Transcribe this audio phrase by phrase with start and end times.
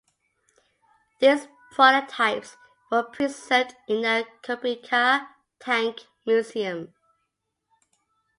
[1.19, 2.57] These prototypes
[2.89, 5.27] were preserved in the Kubinka
[5.59, 6.91] Tank Museum.